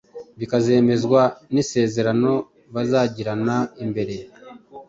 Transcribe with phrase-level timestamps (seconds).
[0.39, 1.21] bikazemezwa
[1.53, 2.31] n'isezerano
[2.73, 4.15] bazagirana imbere